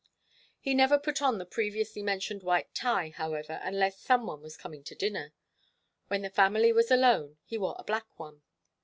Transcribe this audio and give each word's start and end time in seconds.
He 0.59 0.73
never 0.73 0.97
put 0.97 1.21
on 1.21 1.37
the 1.37 1.45
previously 1.45 2.01
mentioned 2.01 2.41
white 2.41 2.73
tie, 2.73 3.09
however, 3.09 3.59
unless 3.61 3.99
some 3.99 4.25
one 4.25 4.41
was 4.41 4.57
coming 4.57 4.83
to 4.85 4.95
dinner. 4.95 5.31
When 6.07 6.23
the 6.23 6.31
family 6.31 6.73
was 6.73 6.89
alone, 6.89 7.37
he 7.45 7.59
wore 7.59 7.75
a 7.77 7.83
black 7.83 8.17
one. 8.17 8.41